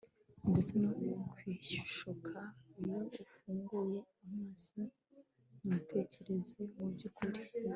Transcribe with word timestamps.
ndetse 0.51 0.73
no 0.81 0.91
kwishuka 1.33 2.37
iyo 2.79 3.01
ufunguye 3.23 3.99
amaso 4.25 4.81
ntutekereze 5.65 6.61
mubyukuri 6.75 7.39